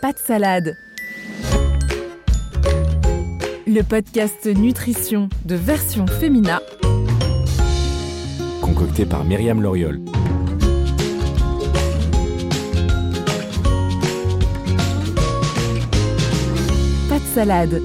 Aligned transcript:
Pas 0.00 0.14
de 0.14 0.18
salade. 0.18 0.76
Le 3.66 3.82
podcast 3.82 4.46
nutrition 4.46 5.28
de 5.44 5.54
version 5.54 6.06
féminin 6.06 6.60
concocté 8.62 9.04
par 9.04 9.24
Myriam 9.24 9.60
Loriol. 9.60 10.00
Pas 17.08 17.18
de 17.18 17.24
salade. 17.34 17.82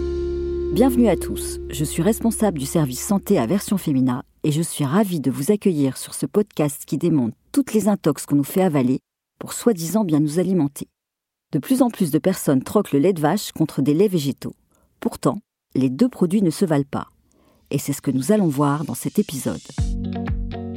Bienvenue 0.73 1.09
à 1.09 1.17
tous, 1.17 1.59
je 1.69 1.83
suis 1.83 2.01
responsable 2.01 2.59
du 2.59 2.65
service 2.65 3.05
santé 3.05 3.37
à 3.39 3.45
Version 3.45 3.77
Fémina 3.77 4.23
et 4.43 4.51
je 4.51 4.61
suis 4.61 4.85
ravie 4.85 5.19
de 5.19 5.31
vous 5.31 5.51
accueillir 5.51 5.97
sur 5.97 6.13
ce 6.13 6.25
podcast 6.25 6.83
qui 6.85 6.97
démontre 6.97 7.35
toutes 7.51 7.73
les 7.73 7.89
intox 7.89 8.25
qu'on 8.25 8.35
nous 8.35 8.43
fait 8.45 8.63
avaler 8.63 8.99
pour 9.37 9.51
soi-disant 9.51 10.05
bien 10.05 10.21
nous 10.21 10.39
alimenter. 10.39 10.87
De 11.53 11.59
plus 11.59 11.81
en 11.81 11.89
plus 11.89 12.11
de 12.11 12.19
personnes 12.19 12.63
troquent 12.63 12.91
le 12.91 12.99
lait 12.99 13.13
de 13.13 13.21
vache 13.21 13.51
contre 13.51 13.81
des 13.81 13.93
laits 13.93 14.11
végétaux. 14.11 14.55
Pourtant, 14.99 15.39
les 15.75 15.89
deux 15.89 16.09
produits 16.09 16.41
ne 16.41 16.49
se 16.49 16.65
valent 16.65 16.83
pas. 16.89 17.07
Et 17.71 17.77
c'est 17.77 17.93
ce 17.93 18.01
que 18.01 18.11
nous 18.11 18.31
allons 18.31 18.47
voir 18.47 18.85
dans 18.85 18.95
cet 18.95 19.19
épisode. 19.19 19.61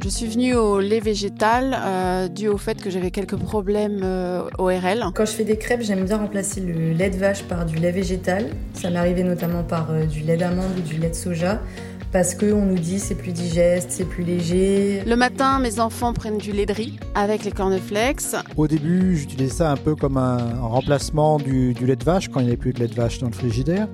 Je 0.01 0.07
suis 0.07 0.27
venue 0.27 0.55
au 0.55 0.79
lait 0.79 1.01
végétal 1.01 1.77
euh, 1.77 2.27
dû 2.29 2.47
au 2.47 2.57
fait 2.57 2.81
que 2.81 2.89
j'avais 2.89 3.11
quelques 3.11 3.35
problèmes 3.35 4.01
euh, 4.03 4.49
ORL. 4.57 5.05
Quand 5.13 5.25
je 5.25 5.33
fais 5.33 5.43
des 5.43 5.57
crêpes, 5.57 5.81
j'aime 5.81 6.05
bien 6.05 6.17
remplacer 6.17 6.61
le 6.61 6.93
lait 6.93 7.09
de 7.09 7.17
vache 7.17 7.43
par 7.43 7.65
du 7.65 7.75
lait 7.75 7.91
végétal. 7.91 8.47
Ça 8.73 8.89
m'est 8.89 8.97
arrivé 8.97 9.23
notamment 9.23 9.63
par 9.63 9.91
euh, 9.91 10.05
du 10.05 10.21
lait 10.21 10.37
d'amande 10.37 10.71
ou 10.77 10.81
du 10.81 10.97
lait 10.97 11.09
de 11.09 11.15
soja. 11.15 11.61
Parce 12.11 12.33
qu'on 12.33 12.65
nous 12.65 12.79
dit 12.79 12.99
c'est 12.99 13.15
plus 13.15 13.31
digeste, 13.31 13.91
c'est 13.91 14.05
plus 14.05 14.23
léger. 14.23 15.03
Le 15.05 15.15
matin, 15.15 15.59
mes 15.59 15.79
enfants 15.79 16.11
prennent 16.11 16.39
du 16.39 16.51
lait 16.51 16.65
de 16.65 16.73
riz 16.73 16.99
avec 17.13 17.45
les 17.45 17.51
cornflakes. 17.51 18.35
Au 18.57 18.67
début, 18.67 19.15
j'utilisais 19.15 19.53
ça 19.53 19.71
un 19.71 19.77
peu 19.77 19.95
comme 19.95 20.17
un 20.17 20.59
remplacement 20.59 21.37
du, 21.37 21.73
du 21.73 21.85
lait 21.85 21.95
de 21.95 22.03
vache 22.03 22.27
quand 22.29 22.39
il 22.39 22.43
n'y 22.43 22.49
avait 22.49 22.57
plus 22.57 22.73
de 22.73 22.79
lait 22.79 22.87
de 22.87 22.95
vache 22.95 23.19
dans 23.19 23.27
le 23.27 23.33
frigidaire. 23.33 23.87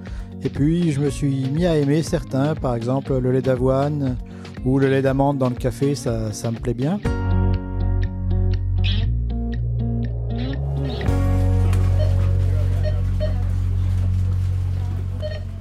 Et 0.44 0.50
puis, 0.50 0.92
je 0.94 1.02
me 1.02 1.10
suis 1.10 1.50
mis 1.50 1.66
à 1.66 1.76
aimer 1.76 2.04
certains, 2.04 2.56
par 2.56 2.76
exemple 2.76 3.18
le 3.18 3.32
lait 3.32 3.42
d'avoine 3.42 4.16
ou 4.64 4.80
le 4.80 4.90
lait 4.90 5.02
d'amande 5.02 5.38
dans 5.38 5.50
le 5.50 5.56
café, 5.56 5.94
ça, 5.96 6.32
ça 6.32 6.52
me 6.52 6.58
plaît 6.58 6.74
bien. 6.74 7.00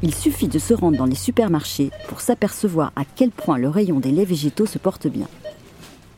Il 0.03 0.15
suffit 0.15 0.49
de 0.49 0.59
se 0.59 0.75
rendre 0.75 0.99
dans 0.99 1.07
les 1.07 1.15
supermarchés 1.15 1.91
pour 2.09 2.21
s'apercevoir 2.21 2.93
à 2.97 3.05
quel 3.05 3.31
point 3.31 3.59
le 3.59 3.69
rayon 3.69 4.01
des 4.01 4.11
laits 4.11 4.29
végétaux 4.29 4.67
se 4.67 4.79
porte 4.79 5.07
bien. 5.07 5.29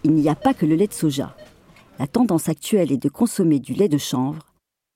Il 0.02 0.12
n'y 0.12 0.28
a 0.28 0.34
pas 0.34 0.54
que 0.54 0.66
le 0.66 0.74
lait 0.74 0.88
de 0.88 0.92
soja. 0.92 1.36
La 1.98 2.06
tendance 2.06 2.48
actuelle 2.48 2.92
est 2.92 3.02
de 3.02 3.08
consommer 3.08 3.58
du 3.58 3.74
lait 3.74 3.88
de 3.88 3.98
chanvre, 3.98 4.46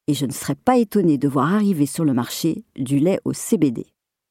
et 0.06 0.14
je 0.14 0.26
ne 0.26 0.32
serais 0.32 0.54
pas 0.56 0.78
étonnée 0.78 1.18
de 1.18 1.28
voir 1.28 1.54
arriver 1.54 1.86
sur 1.86 2.04
le 2.04 2.12
marché 2.12 2.64
du 2.76 2.98
lait 2.98 3.20
au 3.24 3.32
CBD. 3.32 3.86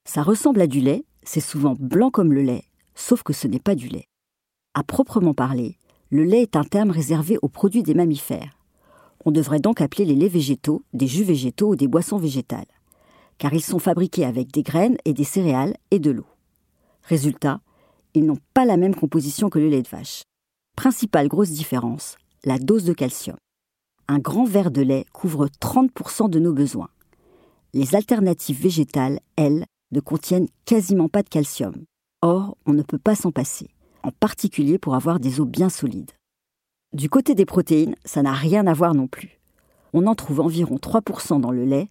Ça 0.06 0.24
ressemble 0.24 0.62
à 0.62 0.68
du 0.68 0.81
lait, 0.81 1.06
c'est 1.24 1.40
souvent 1.40 1.76
blanc 1.80 2.12
comme 2.12 2.34
le 2.34 2.42
lait, 2.42 2.64
sauf 2.96 3.24
que 3.24 3.34
ce 3.34 3.48
n'est 3.48 3.60
pas 3.60 3.76
du 3.76 3.88
lait. 3.88 4.08
À 4.74 4.84
proprement 4.84 5.34
parler, 5.34 5.78
le 6.12 6.24
lait 6.24 6.42
est 6.42 6.56
un 6.56 6.64
terme 6.64 6.92
réservé 6.92 7.38
aux 7.42 7.50
produits 7.50 7.84
des 7.84 7.94
mammifères. 7.94 8.58
On 9.26 9.31
devrait 9.31 9.60
donc 9.60 9.81
appeler 9.81 10.06
les 10.06 10.16
laits 10.16 10.31
végétaux 10.31 10.84
des 10.94 11.08
jus 11.08 11.24
végétaux 11.24 11.70
ou 11.70 11.76
des 11.76 11.88
boissons 11.88 12.18
végétales, 12.18 12.66
car 13.40 13.54
ils 13.54 13.64
sont 13.64 13.80
fabriqués 13.80 14.26
avec 14.26 14.52
des 14.52 14.62
graines 14.62 14.98
et 15.06 15.14
des 15.14 15.24
céréales 15.24 15.76
et 15.90 16.00
de 16.00 16.12
l'eau. 16.12 16.28
Résultat, 17.04 17.62
ils 18.14 18.26
n'ont 18.26 18.38
pas 18.54 18.66
la 18.66 18.78
même 18.78 18.94
composition 18.94 19.50
que 19.50 19.58
le 19.58 19.70
lait 19.70 19.82
de 19.82 19.88
vache. 19.88 20.24
Principale 20.76 21.28
grosse 21.28 21.50
différence, 21.50 22.18
la 22.44 22.60
dose 22.60 22.84
de 22.84 22.94
calcium. 22.94 23.38
Un 24.08 24.20
grand 24.20 24.46
verre 24.46 24.72
de 24.72 24.82
lait 24.82 25.06
couvre 25.14 25.48
30% 25.48 26.30
de 26.30 26.40
nos 26.40 26.54
besoins. 26.54 26.90
Les 27.74 27.96
alternatives 27.96 28.62
végétales, 28.62 29.20
elles, 29.36 29.66
ne 29.92 30.00
contiennent 30.00 30.48
quasiment 30.66 31.10
pas 31.10 31.24
de 31.24 31.30
calcium. 31.30 31.74
Or, 32.22 32.58
on 32.66 32.74
ne 32.74 32.84
peut 32.84 33.00
pas 33.00 33.16
s'en 33.16 33.32
passer, 33.32 33.70
en 34.04 34.12
particulier 34.12 34.78
pour 34.78 34.96
avoir 34.96 35.20
des 35.20 35.40
os 35.40 35.48
bien 35.48 35.70
solides. 35.70 36.12
Du 36.94 37.10
côté 37.10 37.36
des 37.36 37.46
protéines, 37.46 37.96
ça 38.04 38.22
n'a 38.22 38.34
rien 38.34 38.68
à 38.68 38.74
voir 38.74 38.94
non 38.94 39.08
plus. 39.08 39.40
On 39.94 40.08
en 40.08 40.16
trouve 40.16 40.42
environ 40.42 40.76
3% 40.78 41.40
dans 41.40 41.52
le 41.52 41.66
lait, 41.66 41.90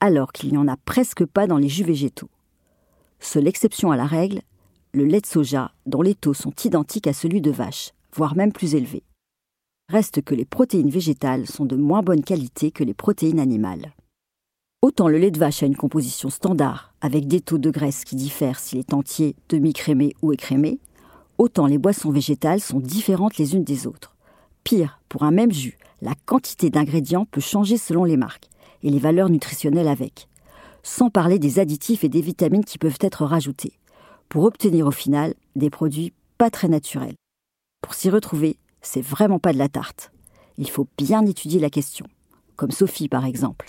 alors 0.00 0.32
qu'il 0.32 0.50
n'y 0.50 0.58
en 0.58 0.68
a 0.68 0.76
presque 0.76 1.24
pas 1.24 1.46
dans 1.46 1.58
les 1.58 1.68
jus 1.68 1.84
végétaux. 1.84 2.30
Seule 3.20 3.48
exception 3.48 3.90
à 3.90 3.96
la 3.96 4.06
règle, 4.06 4.42
le 4.92 5.04
lait 5.04 5.20
de 5.20 5.26
soja, 5.26 5.72
dont 5.86 6.02
les 6.02 6.14
taux 6.14 6.34
sont 6.34 6.54
identiques 6.64 7.06
à 7.06 7.12
celui 7.12 7.40
de 7.40 7.50
vache, 7.50 7.92
voire 8.14 8.36
même 8.36 8.52
plus 8.52 8.74
élevés. 8.74 9.02
Reste 9.88 10.22
que 10.22 10.34
les 10.34 10.44
protéines 10.44 10.90
végétales 10.90 11.46
sont 11.46 11.64
de 11.64 11.76
moins 11.76 12.02
bonne 12.02 12.24
qualité 12.24 12.70
que 12.70 12.82
les 12.82 12.94
protéines 12.94 13.38
animales. 13.38 13.94
Autant 14.82 15.08
le 15.08 15.18
lait 15.18 15.30
de 15.30 15.38
vache 15.38 15.62
a 15.62 15.66
une 15.66 15.76
composition 15.76 16.28
standard, 16.28 16.92
avec 17.00 17.26
des 17.26 17.40
taux 17.40 17.58
de 17.58 17.70
graisse 17.70 18.04
qui 18.04 18.16
diffèrent 18.16 18.58
s'il 18.58 18.78
est 18.78 18.94
entier, 18.94 19.36
demi-crémé 19.48 20.14
ou 20.22 20.32
écrémé, 20.32 20.80
autant 21.38 21.66
les 21.66 21.78
boissons 21.78 22.10
végétales 22.10 22.60
sont 22.60 22.80
différentes 22.80 23.36
les 23.36 23.54
unes 23.54 23.64
des 23.64 23.86
autres. 23.86 24.16
Pire, 24.64 25.00
pour 25.08 25.22
un 25.22 25.30
même 25.30 25.52
jus, 25.52 25.78
la 26.02 26.14
quantité 26.26 26.70
d'ingrédients 26.70 27.24
peut 27.24 27.40
changer 27.40 27.78
selon 27.78 28.04
les 28.04 28.16
marques, 28.16 28.48
et 28.82 28.90
les 28.90 28.98
valeurs 28.98 29.30
nutritionnelles 29.30 29.88
avec, 29.88 30.28
sans 30.82 31.10
parler 31.10 31.38
des 31.38 31.58
additifs 31.58 32.04
et 32.04 32.08
des 32.08 32.20
vitamines 32.20 32.64
qui 32.64 32.78
peuvent 32.78 32.98
être 33.00 33.24
rajoutés, 33.24 33.72
pour 34.28 34.44
obtenir 34.44 34.86
au 34.86 34.92
final 34.92 35.34
des 35.54 35.70
produits 35.70 36.12
pas 36.38 36.50
très 36.50 36.68
naturels. 36.68 37.14
Pour 37.82 37.94
s'y 37.94 38.10
retrouver, 38.10 38.56
c'est 38.82 39.04
vraiment 39.04 39.38
pas 39.38 39.52
de 39.52 39.58
la 39.58 39.68
tarte. 39.68 40.10
Il 40.58 40.70
faut 40.70 40.86
bien 40.96 41.24
étudier 41.26 41.60
la 41.60 41.70
question, 41.70 42.06
comme 42.56 42.70
Sophie 42.70 43.08
par 43.08 43.24
exemple. 43.24 43.66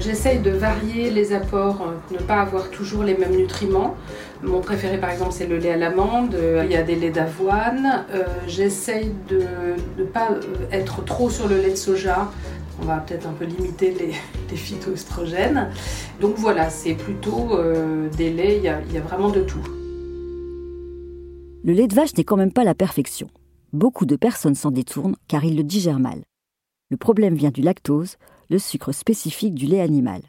J'essaye 0.00 0.40
de 0.40 0.50
varier 0.50 1.10
les 1.10 1.32
apports, 1.32 1.82
euh, 1.82 2.14
ne 2.14 2.18
pas 2.18 2.40
avoir 2.40 2.68
toujours 2.70 3.04
les 3.04 3.16
mêmes 3.16 3.36
nutriments. 3.36 3.94
Mon 4.42 4.60
préféré 4.60 4.98
par 4.98 5.10
exemple 5.10 5.32
c'est 5.32 5.46
le 5.46 5.56
lait 5.56 5.70
à 5.70 5.76
l'amande, 5.76 6.34
euh, 6.34 6.62
il 6.64 6.72
y 6.72 6.76
a 6.76 6.82
des 6.82 6.96
laits 6.96 7.14
d'avoine. 7.14 8.04
Euh, 8.12 8.24
J'essaye 8.48 9.12
de 9.28 9.42
ne 9.96 10.04
pas 10.04 10.30
être 10.72 11.04
trop 11.04 11.30
sur 11.30 11.48
le 11.48 11.58
lait 11.58 11.70
de 11.70 11.76
soja. 11.76 12.30
On 12.80 12.84
va 12.84 12.98
peut-être 12.98 13.26
un 13.26 13.32
peu 13.32 13.44
limiter 13.44 13.94
les, 14.50 14.56
phytoestrogènes. 14.56 15.70
Donc 16.20 16.36
voilà, 16.36 16.70
c'est 16.70 16.94
plutôt 16.94 17.56
euh, 17.56 18.08
des 18.10 18.32
laits, 18.32 18.58
il 18.58 18.90
y, 18.90 18.94
y 18.94 18.98
a 18.98 19.00
vraiment 19.00 19.30
de 19.30 19.40
tout. 19.40 19.62
Le 21.64 21.72
lait 21.72 21.88
de 21.88 21.94
vache 21.94 22.14
n'est 22.16 22.24
quand 22.24 22.36
même 22.36 22.52
pas 22.52 22.64
la 22.64 22.74
perfection. 22.74 23.28
Beaucoup 23.72 24.06
de 24.06 24.16
personnes 24.16 24.54
s'en 24.54 24.70
détournent 24.70 25.16
car 25.28 25.44
ils 25.44 25.56
le 25.56 25.64
digèrent 25.64 25.98
mal. 25.98 26.22
Le 26.90 26.96
problème 26.96 27.34
vient 27.34 27.50
du 27.50 27.62
lactose, 27.62 28.16
le 28.50 28.58
sucre 28.58 28.92
spécifique 28.92 29.54
du 29.54 29.66
lait 29.66 29.80
animal. 29.80 30.20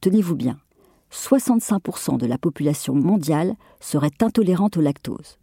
Tenez-vous 0.00 0.36
bien, 0.36 0.58
65% 1.10 2.18
de 2.18 2.26
la 2.26 2.38
population 2.38 2.94
mondiale 2.94 3.54
serait 3.80 4.10
intolérante 4.20 4.76
au 4.76 4.80
lactose. 4.80 5.38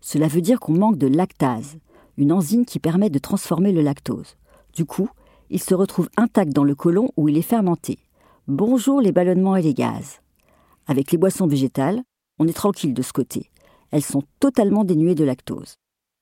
Cela 0.00 0.28
veut 0.28 0.40
dire 0.40 0.60
qu'on 0.60 0.72
manque 0.72 0.96
de 0.98 1.06
lactase, 1.06 1.76
une 2.16 2.32
enzyme 2.32 2.64
qui 2.64 2.78
permet 2.78 3.10
de 3.10 3.18
transformer 3.18 3.72
le 3.72 3.82
lactose. 3.82 4.36
Du 4.74 4.84
coup, 4.84 5.10
il 5.50 5.60
se 5.60 5.74
retrouve 5.74 6.08
intact 6.16 6.52
dans 6.52 6.64
le 6.64 6.74
côlon 6.74 7.10
où 7.16 7.28
il 7.28 7.36
est 7.36 7.42
fermenté. 7.42 7.98
Bonjour 8.46 9.00
les 9.00 9.12
ballonnements 9.12 9.56
et 9.56 9.62
les 9.62 9.74
gaz. 9.74 10.20
Avec 10.86 11.10
les 11.10 11.18
boissons 11.18 11.46
végétales, 11.46 12.02
on 12.38 12.46
est 12.46 12.52
tranquille 12.52 12.94
de 12.94 13.02
ce 13.02 13.12
côté. 13.12 13.50
Elles 13.90 14.04
sont 14.04 14.22
totalement 14.38 14.84
dénuées 14.84 15.16
de 15.16 15.24
lactose. 15.24 15.74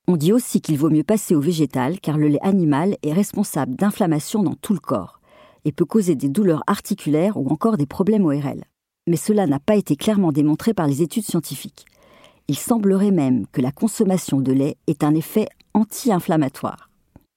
On 0.07 0.17
dit 0.17 0.33
aussi 0.33 0.59
qu'il 0.59 0.77
vaut 0.77 0.89
mieux 0.89 1.03
passer 1.03 1.35
au 1.35 1.39
végétal 1.39 1.99
car 1.99 2.17
le 2.17 2.27
lait 2.27 2.41
animal 2.41 2.97
est 3.03 3.13
responsable 3.13 3.75
d'inflammation 3.75 4.41
dans 4.41 4.55
tout 4.55 4.73
le 4.73 4.79
corps 4.79 5.21
et 5.65 5.71
peut 5.71 5.85
causer 5.85 6.15
des 6.15 6.29
douleurs 6.29 6.63
articulaires 6.65 7.37
ou 7.37 7.47
encore 7.49 7.77
des 7.77 7.85
problèmes 7.85 8.25
ORL. 8.25 8.63
Mais 9.07 9.17
cela 9.17 9.45
n'a 9.45 9.59
pas 9.59 9.75
été 9.75 9.95
clairement 9.95 10.31
démontré 10.31 10.73
par 10.73 10.87
les 10.87 11.03
études 11.03 11.25
scientifiques. 11.25 11.85
Il 12.47 12.57
semblerait 12.57 13.11
même 13.11 13.45
que 13.51 13.61
la 13.61 13.71
consommation 13.71 14.41
de 14.41 14.51
lait 14.51 14.77
ait 14.87 15.03
un 15.03 15.13
effet 15.13 15.47
anti-inflammatoire. 15.75 16.88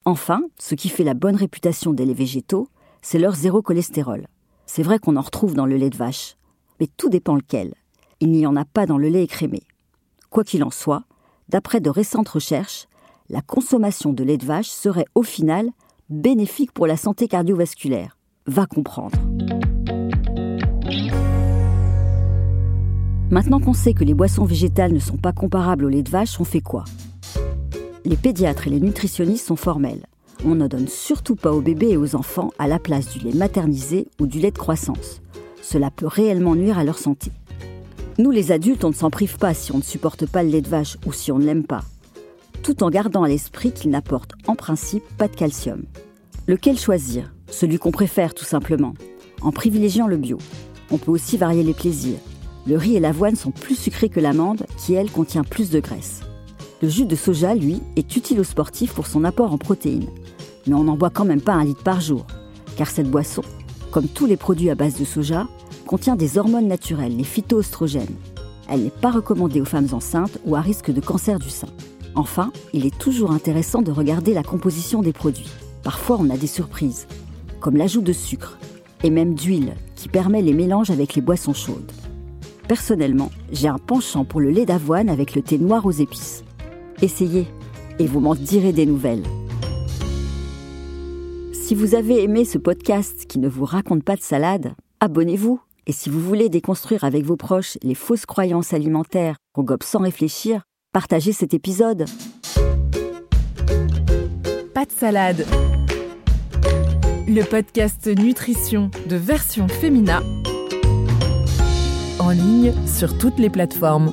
Enfin, 0.05 0.43
ce 0.59 0.75
qui 0.75 0.89
fait 0.89 1.05
la 1.05 1.15
bonne 1.15 1.37
réputation 1.37 1.93
des 1.93 2.05
laits 2.05 2.17
végétaux, 2.17 2.69
c'est 3.03 3.19
leur 3.19 3.35
zéro 3.35 3.63
cholestérol. 3.63 4.27
C'est 4.67 4.83
vrai 4.83 4.99
qu'on 4.99 5.17
en 5.17 5.21
retrouve 5.21 5.55
dans 5.55 5.67
le 5.67 5.77
lait 5.77 5.91
de 5.91 5.97
vache, 5.97 6.37
mais 6.81 6.89
tout 6.97 7.09
dépend 7.09 7.37
lequel. 7.37 7.75
Il 8.21 8.31
n'y 8.31 8.47
en 8.47 8.57
a 8.57 8.65
pas 8.65 8.87
dans 8.87 8.99
le 8.99 9.09
lait 9.09 9.25
écrémé. 9.25 9.63
Quoi 10.31 10.45
qu'il 10.45 10.65
en 10.65 10.71
soit, 10.71 11.05
D'après 11.53 11.81
de 11.81 11.91
récentes 11.91 12.31
recherches, 12.31 12.87
la 13.29 13.43
consommation 13.43 14.15
de 14.15 14.25
lait 14.25 14.39
de 14.39 14.47
vache 14.47 14.71
serait 14.71 15.05
au 15.15 15.23
final 15.23 15.69
bénéfique 16.09 16.73
pour 16.73 16.87
la 16.87 16.97
santé 16.97 17.29
cardiovasculaire. 17.29 18.17
Va 18.47 18.65
comprendre. 18.65 19.19
Maintenant 23.31 23.61
qu'on 23.61 23.75
sait 23.75 23.93
que 23.93 24.05
les 24.05 24.15
boissons 24.15 24.45
végétales 24.45 24.93
ne 24.93 24.99
sont 24.99 25.19
pas 25.19 25.33
comparables 25.33 25.85
au 25.85 25.89
lait 25.89 26.03
de 26.03 26.11
vache, 26.11 26.41
on 26.41 26.45
fait 26.45 26.61
quoi? 26.61 26.85
Les 28.05 28.17
pédiatres 28.17 28.67
et 28.67 28.71
les 28.71 28.81
nutritionnistes 28.81 29.47
sont 29.47 29.57
formels. 29.57 30.07
On 30.45 30.57
ne 30.57 30.67
donne 30.67 30.89
surtout 30.89 31.37
pas 31.37 31.53
aux 31.53 31.61
bébés 31.61 31.91
et 31.91 31.97
aux 31.97 32.17
enfants 32.17 32.51
à 32.59 32.67
la 32.67 32.81
place 32.81 33.09
du 33.11 33.21
lait 33.21 33.33
maternisé 33.33 34.09
ou 34.21 34.27
du 34.27 34.41
lait 34.41 34.51
de 34.51 34.59
croissance. 34.59 35.21
Cela 35.63 35.93
peut 35.93 36.09
réellement 36.09 36.57
nuire 36.57 36.79
à 36.79 36.85
leur 36.85 36.99
santé. 36.99 37.31
Nous 38.19 38.33
les 38.33 38.51
adultes, 38.51 38.85
on 38.85 38.89
ne 38.89 38.95
s'en 38.95 39.09
prive 39.09 39.39
pas 39.39 39.55
si 39.55 39.71
on 39.71 39.79
ne 39.79 39.83
supporte 39.83 40.27
pas 40.27 40.43
le 40.43 40.51
lait 40.51 40.63
de 40.63 40.69
vache 40.69 40.97
ou 41.07 41.13
si 41.13 41.31
on 41.31 41.39
ne 41.39 41.45
l'aime 41.45 41.65
pas, 41.65 41.85
tout 42.65 42.83
en 42.83 42.91
gardant 42.91 43.23
à 43.23 43.29
l'esprit 43.29 43.73
qu'il 43.73 43.91
n'apporte 43.91 44.33
en 44.49 44.57
principe 44.57 45.05
pas 45.17 45.29
de 45.29 45.37
calcium. 45.37 45.85
Lequel 46.49 46.79
choisir? 46.79 47.33
Celui 47.49 47.79
qu'on 47.79 47.93
préfère 47.93 48.35
tout 48.35 48.45
simplement, 48.45 48.95
en 49.43 49.53
privilégiant 49.53 50.09
le 50.09 50.17
bio. 50.17 50.39
On 50.91 50.99
peut 50.99 51.13
aussi 51.13 51.37
varier 51.37 51.63
les 51.63 51.75
plaisirs. 51.75 52.19
Le 52.67 52.77
riz 52.77 52.97
et 52.97 53.01
l'avoine 53.01 53.37
sont 53.37 53.53
plus 53.53 53.77
sucrés 53.77 54.09
que 54.09 54.21
l'amande, 54.21 54.67
qui 54.77 54.95
elle 54.95 55.11
contient 55.11 55.45
plus 55.45 55.71
de 55.71 55.79
graisse. 55.79 56.23
Le 56.83 56.89
jus 56.89 57.07
de 57.07 57.15
soja, 57.15 57.55
lui, 57.55 57.81
est 57.95 58.17
utile 58.17 58.41
aux 58.41 58.45
sportifs 58.45 58.93
pour 58.93 59.07
son 59.07 59.23
apport 59.23 59.53
en 59.53 59.59
protéines. 59.59 60.09
Mais 60.67 60.75
on 60.75 60.83
n'en 60.83 60.97
boit 60.97 61.11
quand 61.11 61.25
même 61.25 61.41
pas 61.41 61.53
un 61.53 61.65
litre 61.65 61.85
par 61.85 62.01
jour, 62.01 62.27
car 62.77 62.91
cette 62.91 63.09
boisson, 63.09 63.43
comme 63.93 64.09
tous 64.09 64.27
les 64.27 64.37
produits 64.37 64.69
à 64.69 64.75
base 64.75 64.99
de 64.99 65.05
soja, 65.05 65.47
contient 65.87 66.17
des 66.17 66.39
hormones 66.39 66.67
naturelles, 66.67 67.17
les 67.17 67.23
phytoestrogènes. 67.23 68.17
Elle 68.69 68.83
n'est 68.83 68.91
pas 68.91 69.13
recommandée 69.13 69.61
aux 69.61 69.65
femmes 69.65 69.91
enceintes 69.93 70.39
ou 70.45 70.57
à 70.57 70.61
risque 70.61 70.91
de 70.91 71.01
cancer 71.01 71.39
du 71.39 71.51
sein. 71.51 71.69
Enfin, 72.17 72.51
il 72.73 72.85
est 72.85 72.99
toujours 72.99 73.31
intéressant 73.31 73.83
de 73.83 73.93
regarder 73.93 74.35
la 74.35 74.43
composition 74.43 75.03
des 75.03 75.13
produits. 75.13 75.51
Parfois, 75.85 76.17
on 76.19 76.31
a 76.31 76.37
des 76.37 76.49
surprises, 76.49 77.07
comme 77.61 77.77
l'ajout 77.77 78.03
de 78.03 78.13
sucre 78.13 78.59
et 79.05 79.11
même 79.11 79.35
d'huile 79.35 79.75
qui 79.95 80.09
permet 80.09 80.43
les 80.43 80.53
mélanges 80.53 80.91
avec 80.91 81.15
les 81.15 81.23
boissons 81.23 81.55
chaudes. 81.55 81.93
Personnellement, 82.67 83.31
j'ai 83.53 83.69
un 83.69 83.79
penchant 83.79 84.25
pour 84.25 84.41
le 84.41 84.51
lait 84.51 84.67
d'avoine 84.67 85.09
avec 85.09 85.37
le 85.37 85.43
thé 85.43 85.59
noir 85.59 85.87
aux 85.87 85.93
épices. 85.93 86.43
Essayez 87.03 87.49
et 87.99 88.07
vous 88.07 88.21
m'en 88.21 88.37
direz 88.37 88.73
des 88.73 88.87
nouvelles. 88.87 89.25
Si 91.53 91.75
vous 91.75 91.97
avez 91.97 92.23
aimé 92.23 92.45
ce 92.45 92.59
podcast 92.59 93.27
qui 93.27 93.41
ne 93.41 93.49
vous 93.49 93.65
raconte 93.65 94.05
pas 94.05 94.15
de 94.15 94.23
salade, 94.23 94.75
abonnez-vous. 95.01 95.61
Et 95.89 95.93
si 95.93 96.11
vous 96.11 96.21
voulez 96.21 96.49
déconstruire 96.49 97.03
avec 97.03 97.25
vos 97.25 97.37
proches 97.37 97.77
les 97.83 97.97
fausses 97.97 98.25
croyances 98.25 98.73
alimentaires 98.73 99.35
qu'on 99.53 99.65
gobe 99.65 99.83
sans 99.83 99.99
réfléchir, 99.99 100.63
partagez 100.93 101.33
cet 101.33 101.55
épisode. 101.55 102.05
Pas 104.73 104.85
de 104.85 104.93
salade. 104.93 105.45
Le 107.27 107.43
podcast 107.43 108.07
nutrition 108.07 108.93
de 109.09 109.17
version 109.17 109.67
féminin 109.67 110.23
en 112.21 112.31
ligne 112.31 112.73
sur 112.87 113.19
toutes 113.19 113.41
les 113.41 113.51
plateformes. 113.51 114.13